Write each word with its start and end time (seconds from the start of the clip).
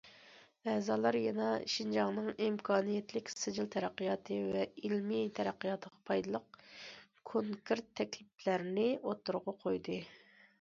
ئەزالار 0.71 1.15
يەنە 1.23 1.49
شىنجاڭنىڭ 1.73 2.29
ئىمكانىيەتلىك 2.45 3.29
سىجىل 3.33 3.69
تەرەققىياتى 3.75 4.39
ۋە 4.55 4.65
ئىلمىي 4.89 5.29
تەرەققىياتىغا 5.41 6.01
پايدىلىق 6.11 6.59
كونكرېت 7.33 7.93
تەكلىپلەرنى 8.01 8.89
ئوتتۇرىغا 8.99 9.57
قويدى. 9.67 10.01